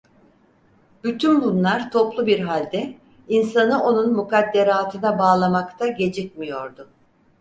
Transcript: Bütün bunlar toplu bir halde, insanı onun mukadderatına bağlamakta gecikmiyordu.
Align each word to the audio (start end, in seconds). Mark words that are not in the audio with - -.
Bütün 1.03 1.41
bunlar 1.43 1.91
toplu 1.91 2.25
bir 2.27 2.39
halde, 2.39 2.97
insanı 3.27 3.83
onun 3.83 4.13
mukadderatına 4.13 5.19
bağlamakta 5.19 5.87
gecikmiyordu. 5.87 6.87